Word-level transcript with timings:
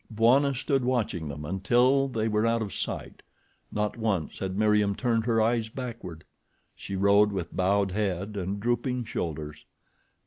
Bwana 0.09 0.55
stood 0.55 0.83
watching 0.83 1.27
them 1.27 1.45
until 1.45 2.07
they 2.07 2.27
were 2.27 2.47
out 2.47 2.63
of 2.63 2.73
sight. 2.73 3.21
Not 3.71 3.97
once 3.97 4.39
had 4.39 4.57
Meriem 4.57 4.95
turned 4.95 5.25
her 5.27 5.39
eyes 5.39 5.69
backward. 5.69 6.23
She 6.75 6.95
rode 6.95 7.31
with 7.31 7.55
bowed 7.55 7.91
head 7.91 8.35
and 8.35 8.59
drooping 8.59 9.03
shoulders. 9.05 9.63